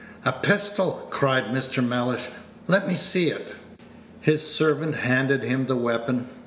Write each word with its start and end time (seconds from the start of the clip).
"A 0.25 0.31
pistol!" 0.31 1.05
cried 1.11 1.49
Mr. 1.53 1.87
Mellish; 1.87 2.29
"let 2.65 2.87
me 2.87 2.95
see 2.95 3.29
it." 3.29 3.53
His 4.19 4.41
servant 4.41 4.95
handed 4.95 5.43
him 5.43 5.67
the 5.67 5.75
weapon. 5.75 6.27